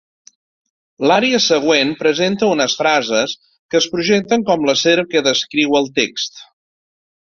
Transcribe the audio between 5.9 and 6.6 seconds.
text.